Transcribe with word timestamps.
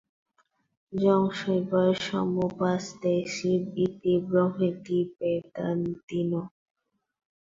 যং 0.93 1.21
শৈবা 1.37 1.83
সমুপাসতে 2.01 3.13
শিব 3.33 3.61
ইতি 3.85 4.13
ব্রহ্মেতি 4.27 4.99
বেদান্তিনো। 5.11 6.41